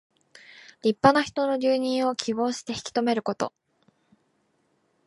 [0.83, 3.53] 立派な人の留任を希望して引き留めること。